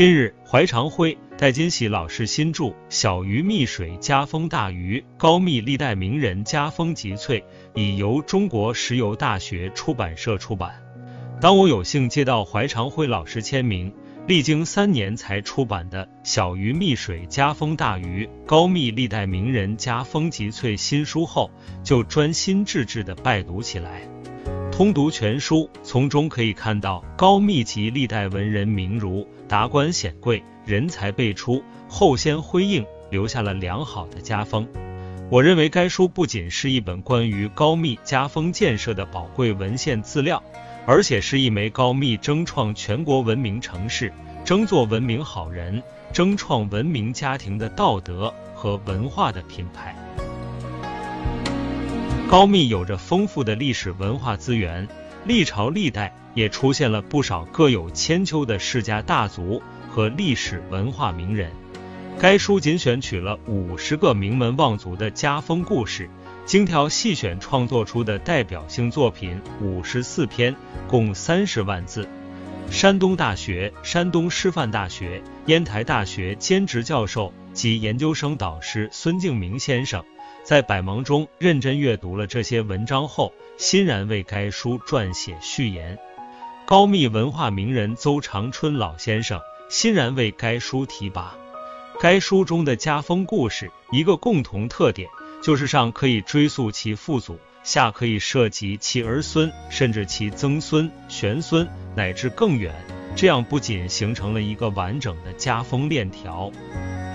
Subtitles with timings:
[0.00, 7.38] 今日，怀长辉、戴金喜老师新著《小鱼蜜水家风大鱼，高密历代名人家风集萃》
[7.74, 10.82] 已由中国石油大学出版社出版。
[11.38, 13.92] 当我有幸接到怀长辉老师签名，
[14.26, 21.50] 历经三年才出版的《小鱼蜜水家风大鱼，高密历代名人家风集萃》新书后，
[21.84, 24.08] 就专心致志地拜读起来。
[24.80, 34.66] 通读全书，从中可以看到高密集历代文人名儒、达官显贵、人才辈出，后先辉映，留下了良好的家风。
[35.30, 40.42] 我认为该书不仅是一本关于高密家风建设的宝贵文献资料，
[40.86, 44.10] 而且是一枚高密争创全国文明城市、
[44.46, 49.94] 争做文明好人、争创文明家庭的道德和文化的品牌。
[52.30, 54.86] 高密有着丰富的历史文化资源，
[55.24, 61.50] 历朝历代也出现了不少各有千秋的世家大族和历史文化名人。
[62.20, 66.08] 该书仅选取了五十个名门望族的家风故事，
[66.46, 70.54] 精挑细选创作出的代表性作品五十四篇，
[70.86, 72.08] 共三十万字。
[72.70, 80.04] 山东大学、山东师范大学、烟台大学兼职教授及研究生导师孙敬明先生。
[80.50, 85.96] 在百忙中认真阅读了这些文章后，欣然为该书撰写序言。
[86.66, 91.36] 高密文化名人邹长春老先生欣然为该书提拔。
[92.00, 95.08] 该书中的家风故事，一个共同特点
[95.40, 102.74] 就是上可以追溯其父祖，下可以涉及其儿孙，甚至其曾孙、玄孙，乃至更远。
[103.14, 106.50] 这样不仅形成了一个完整的家风链条。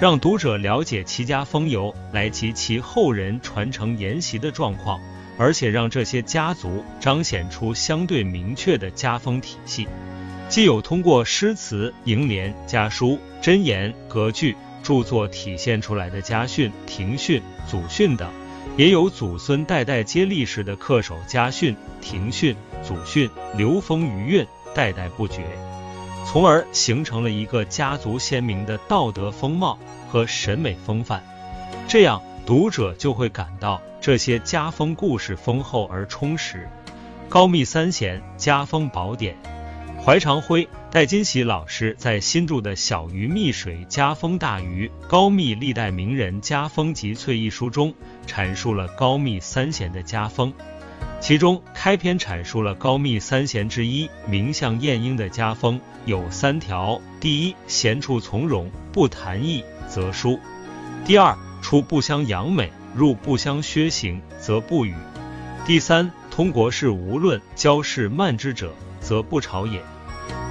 [0.00, 5.00] 让读者了解其家风由来及其后人传承沿袭的状况，
[5.38, 9.86] 而且让这些家族彰显出相对明确的家风体系。
[10.48, 18.28] 既有通过诗词、楹联、家书、箴言、格句著作体现出来的家训、庭训、祖训等，
[18.76, 25.44] 也有祖孙代代接历史的恪守家训、庭训、祖训，流风余韵，代代不绝。
[26.34, 29.78] 从而形成了一个家族鲜明的道德风貌
[30.10, 31.22] 和审美风范，
[31.86, 36.68] 这样读者就会感到这些家风故事丰厚而充实。
[37.28, 39.36] 高密三贤家风宝典，
[40.04, 47.94] 怀长辉、戴金喜老师在新著的《小鱼蜜水家风大鱼，高密历代名人家风集萃》一书中，
[48.26, 50.52] 阐述了高密三贤的家风。
[51.20, 60.38] 其中开篇阐述了高密三贤之一名相晏婴的家风有三条：第一，闲处从容，不谈义则书；
[61.06, 64.92] 第二，出不相扬美，入不相薛行，则不语；
[65.64, 69.80] 第三，通国事无论，交事慢之者，则不朝也。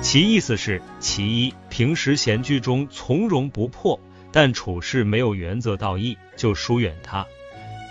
[0.02, 4.00] 其意思是：其一，平时闲居中从容不迫，
[4.32, 7.26] 但处事没有原则道义，就疏远他；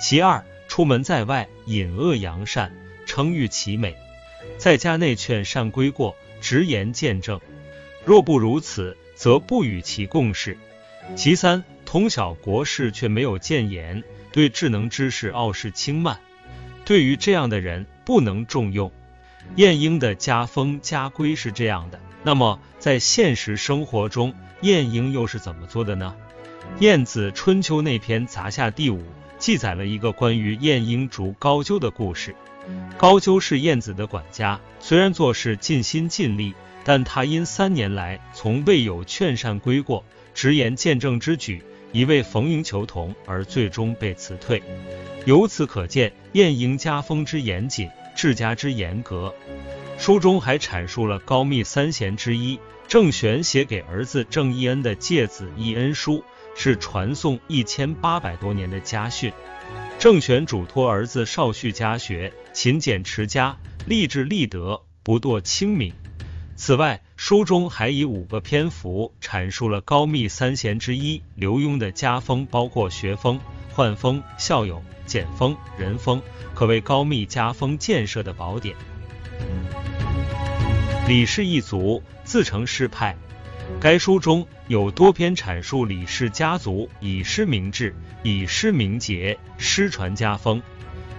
[0.00, 2.72] 其二，出门在外，隐恶扬善，
[3.04, 3.92] 称誉其美；
[4.56, 7.38] 在家内劝善归过，直言见正。
[8.06, 10.56] 若不如此，则不与其共事。
[11.14, 14.02] 其三，通晓国事却没有谏言，
[14.32, 16.18] 对智能之士傲视轻慢。
[16.86, 18.90] 对于这样的人，不能重用。
[19.56, 26.14] 晏婴的家风家规是这样的，那么在现实生活中，晏婴又是怎么做的呢？
[26.82, 29.04] 《晏子春秋》那篇杂下第五。
[29.42, 32.32] 记载了一个关于晏婴逐高句的故事。
[32.96, 36.54] 高句是晏子的管家，虽然做事尽心尽力，
[36.84, 41.60] 但他因三年来从未有劝善归过、直言见证之举，
[41.90, 44.62] 一味逢迎求同，而最终被辞退。
[45.24, 49.34] 由此可见，晏婴家风之严谨，治家之严格。
[49.98, 56.22] 书中还阐述了高密三贤之一郑玄写给儿子郑义恩的诫子义恩书。
[56.54, 59.32] 是传颂一千八百多年的家训。
[59.98, 65.92] 郑玄嘱托儿子少婿家学，勤俭持家，立志立德，不堕清明。
[66.56, 73.40] 此外，书中还以五个篇幅阐述了高密三贤之一刘墉的家风，包括学风、
[73.74, 76.20] 宦风、孝友、俭风、仁风，
[76.54, 78.76] 可谓高密家风建设的宝典。
[81.08, 83.16] 李氏一族自成诗派。
[83.80, 90.62] 该书中有多篇阐述李氏家族以诗明志、以诗明节、诗传家风。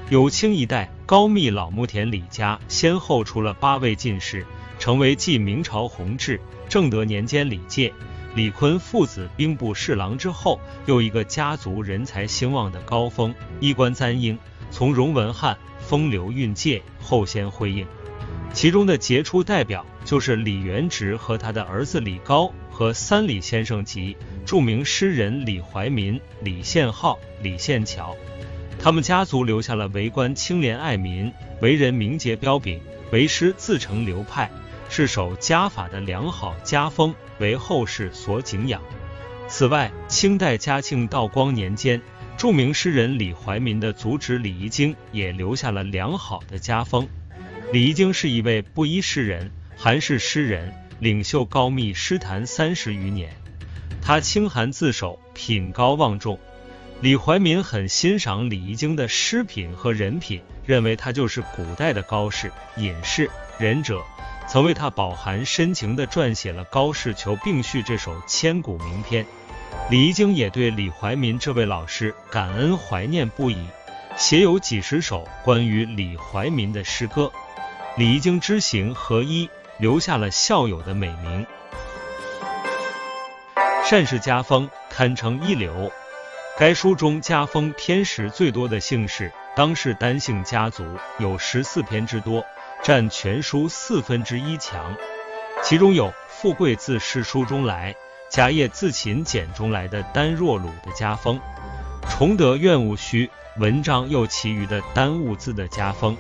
[0.10, 4.46] 有清一代高密老木田李家先后出了八位进士，
[4.80, 7.92] 成为继明朝弘治、正德年间李介、
[8.36, 13.34] 李坤父子兵部侍郎之后，又一个家族人才兴旺的高峰。
[13.60, 14.38] 衣冠簪缨，
[14.72, 17.88] 从容文翰，风流韵界，后先辉映。
[18.54, 19.86] 其中的杰出代表。
[20.14, 24.16] 就是李元直和他的儿子李高和三李先生及
[24.46, 28.16] 著名诗人李怀民、李宪浩、李宪桥。
[28.78, 32.80] 他们家族留下了为官清廉爱民、为人名节彪炳、
[33.12, 34.52] 为师自成流派、
[34.88, 38.80] 是守家法的良好家风，为后世所敬仰。
[39.48, 42.00] 此外，清代嘉庆、道光年间，
[42.38, 47.10] 著名诗人李怀民的祖侄李宜京也留下了良好的家风。
[47.72, 49.50] 李宜京是一位布衣诗人、
[49.84, 53.36] 韩式诗人，领袖高密诗坛三十余年。
[54.02, 56.40] 他清寒自守，品高望重。
[57.02, 64.02] 李怀民很欣赏李宜京的诗品和人品，认为他就是古代的高士、隐士、仁者。
[64.48, 69.26] 曾为他饱含深情地撰写了《高士求并序》这首千古名篇。
[69.90, 73.58] 李宜京也对李怀民这位老师感恩怀念不已，
[74.16, 77.30] 写有几十首关于李怀民的诗歌。
[77.98, 81.46] 李宜京知行合一，留下了校友的美名。
[83.90, 85.92] 单氏家风堪称一流。
[86.58, 90.84] 该书中家风偏食最多的姓氏，当是单姓家族，
[91.20, 92.44] 有十四篇之多。
[92.82, 94.96] 占全书四分之一强，
[95.64, 97.96] 其中有富贵自诗书中来，
[98.30, 101.40] 家业自勤俭中来的单若鲁的家风，
[102.10, 106.18] 崇德愿务虚，文章又其余的单物字的家风，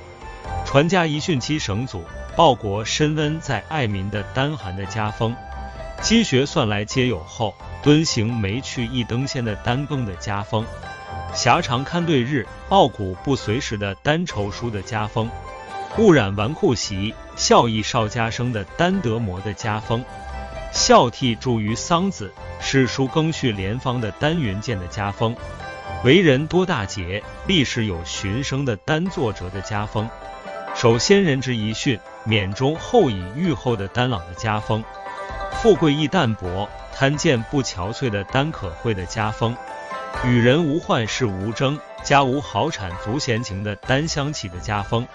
[0.63, 2.03] 传家遗训七省祖，
[2.35, 5.35] 报国深恩在爱民的单寒的家风，
[6.01, 7.53] 积学算来皆有后，
[7.83, 10.65] 敦行没去一登仙的单更的家风，
[11.35, 15.29] 狭长看对日，傲骨不随时的单筹书的家风。
[15.99, 20.01] 误染纨绔习，孝义少家生的丹德摩的家风；
[20.71, 25.35] 孝悌著于桑梓，史书更续连方的丹云健的家风；
[26.03, 30.07] 为人多大节，历史有寻声的丹作者的家风；
[30.83, 34.83] 守先人之遗训，免中后以御后的丹朗的家风；
[35.53, 39.55] 富贵亦淡泊，贪贱不憔悴的丹可慧的家风；
[40.25, 45.07] 与人无患事无争，家无豪产足闲情的丹香起的家风。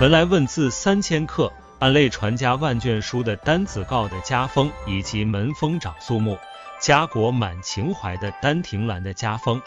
[0.00, 6.38] 文来问字三千客，按类传家万卷书的丹子告的家风，以及门风长肃穆，
[6.80, 9.60] 家国满情怀的丹庭兰的家风。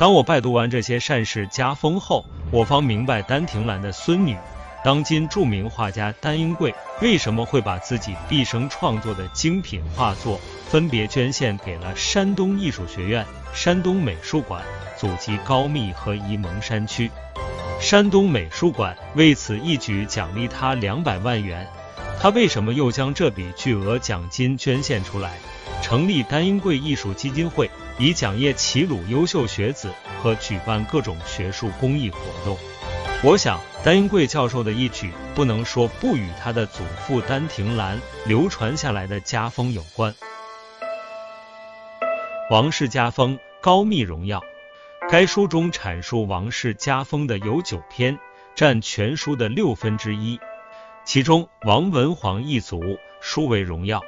[0.00, 4.36] 当我拜读完这些善事家风后，我方明白丹庭兰的孙女，
[4.84, 13.24] 当今著名画家丹英贵为什么会把自己毕生创作的精品画作，分别捐献给了山东艺术学院、
[13.54, 14.60] 山东美术馆、
[14.98, 17.08] 祖籍高密和沂蒙山区。
[17.80, 21.68] 山东美术馆为此一举奖励他两百万元，
[22.20, 25.38] 他为什么又将这笔巨额奖金捐献出来，
[25.80, 32.58] 成立丹英贵艺术基金会，以奖业齐鲁优秀学子和举办各种学术公益活动？
[33.24, 40.12] 我想，丹英贵教授的一举，不能说不与他的祖父丹庭兰流传下来的家风有关。
[42.50, 44.42] 王氏家风高密荣耀。
[45.08, 48.18] 该书中阐述王氏家风的有九篇，
[48.56, 50.40] 占全书的六分之一。
[51.04, 52.80] 其中王文煌一族
[53.20, 54.02] 殊为荣耀。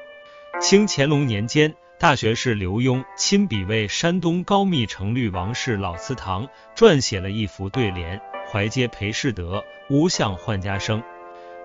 [0.60, 8.20] 清乾隆年间，大学士刘墉亲笔为山东高密城律王氏老祠堂撰写了一幅对联
[8.54, 11.02] ：“怀皆裴世德，乌相换家生。”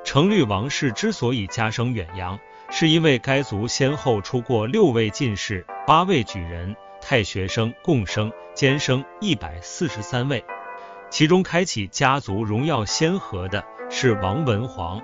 [0.04, 2.40] 成律王氏之所以家声远扬，
[2.72, 6.76] 是因为该族先后出过六位进士、八位举人。
[7.00, 10.44] 太学生共生监生一百四十三位，
[11.12, 15.00] 其中开启家族荣耀先河的是王文煌。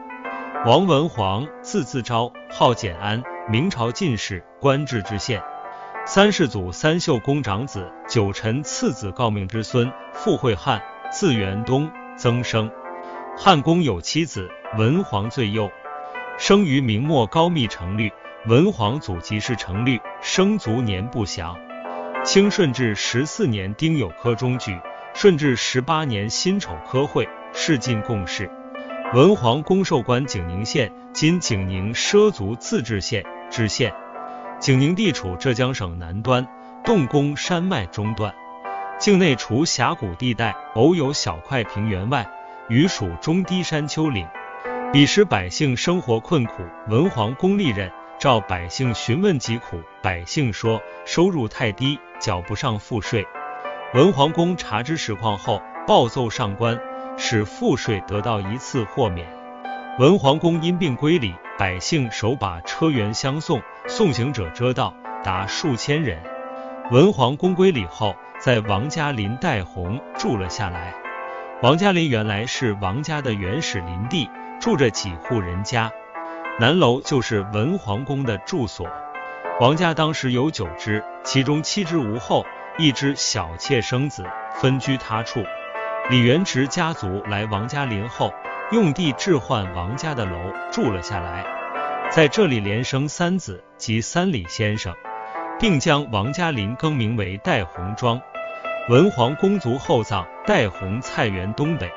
[0.66, 5.40] 王文煌字自昭，号简安，明朝进士，官至知县。
[6.08, 10.82] 三世祖三秀公长子，九臣次子诰命之孙，傅惠汉，
[11.18, 12.70] 字元东，曾生。
[13.38, 15.72] 汉公有妻子，文皇最幼，
[16.38, 18.12] 生于明末高密成律。
[18.48, 21.56] 文皇祖籍是成律，生卒年不详。
[22.26, 24.78] 清顺治十四年丁酉科中举，
[25.14, 28.52] 顺治十八年辛丑科会，仕进贡士。
[29.14, 33.94] 文皇公授官景宁县（今景宁畲族自治县）知县。
[34.60, 36.46] 景宁地处浙江省南端，
[36.84, 38.36] 洞宫山脉中段，
[38.98, 42.26] 境内除峡谷地带，偶有小块平原外，
[42.70, 44.26] 余属中低山丘陵。
[44.94, 47.92] 彼时百姓生活困苦，文皇宫历任。
[48.18, 53.28] 召百姓询问疾苦，百姓说收入太低，缴不上赋税。
[53.94, 56.80] 文皇宫察知实况后，暴奏上官，
[57.18, 59.28] 使赋税得到一次豁免。
[60.00, 66.24] 文皇宫因病归里，百姓手把车辕相送，送行者遮道达数千人。
[66.92, 70.94] 文皇宫归里后，在王家林带红住了下来。
[71.64, 74.30] 王家林原来是王家的原始林地，
[74.62, 75.92] 住着几户人家。
[76.60, 78.88] 南楼就是文皇宫的住所。
[79.60, 82.46] 王家当时有九只，其中七只无后，
[82.78, 84.24] 一只小妾生子，
[84.54, 85.44] 分居他处。
[86.12, 88.32] 李元直家族来王家林后，
[88.72, 90.38] 用地置换王家的楼，
[90.72, 91.44] 住了下来，
[92.12, 94.94] 在这里连生三子及三李先生，
[95.60, 98.22] 并将王家林更名为代红庄。
[98.88, 101.92] 文皇公族后葬代洪菜园东北。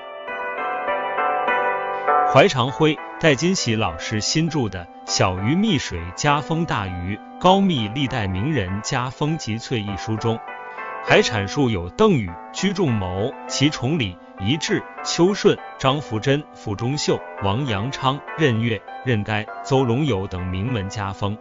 [2.32, 10.38] 怀长辉、戴金喜老师新著的《小鱼蜜水家风大鱼高密历代名人家风集萃》一书中。
[11.04, 21.36] 还阐述有邓禹、居仲谋、齐崇礼、仪志、邱顺、张福珍、傅中秀、王阳昌、任岳、任该、邹龙友等名门家风。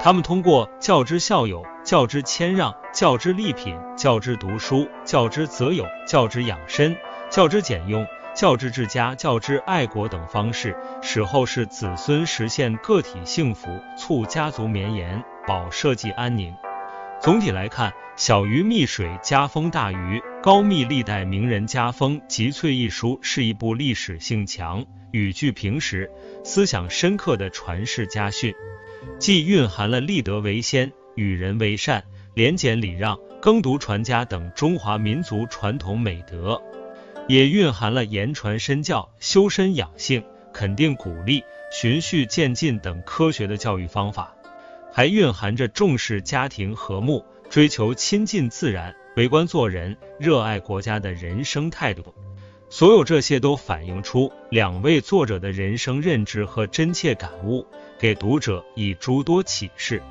[0.00, 6.94] 他们通过教之孝友、教之谦让、教之立品、教之读书、教之择友、教之养身、
[7.30, 16.54] 教之俭用、教之治家、教之爱国等方式，使后世子孙实现个体幸福，促家族绵延，保社稷安宁。
[17.20, 26.10] 总体来看，《小鱼蜜水家风大鱼高密历代名人家风集萃》一书是一部历史性强、语句平实、
[26.44, 28.52] 思想深刻的传世家训，
[29.18, 36.60] 既蕴含了立德为先、与人为善、廉俭礼让、耕读传家等中华民族传统美德，
[37.28, 41.42] 也蕴含了言传身教、修身养性、肯定鼓励、
[41.72, 44.34] 循序渐进等科学的教育方法。
[44.92, 52.14] 还蕴含着重视家庭和睦、追求亲近自然、为官做人、热爱国家的人生态度。
[52.70, 57.66] 所有这些都反映出两位作者的人生认知和真切感悟，
[58.04, 60.02] 给读者以诸多启示。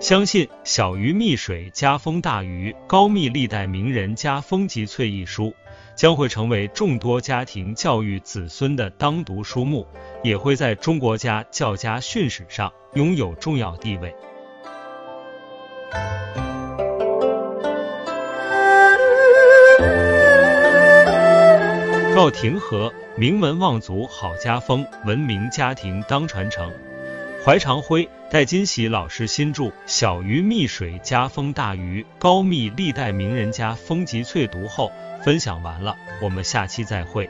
[0.00, 5.54] 相信《小鱼蜜水家风大鱼高密历代名人家风集萃》一书。
[5.94, 9.86] 将会成为众多家庭教育子孙的当读书目，
[10.24, 14.12] 也会在中国家教家训史上拥有重要地位。
[22.16, 26.72] 赵廷和，名门望族好家风，文明家庭当传承。
[27.44, 34.90] 怀长辉、戴金喜老师新著《小鱼觅水家风大鱼高密历代名人家风集萃》读后。
[35.24, 37.28] 分享完了，我们下期再会。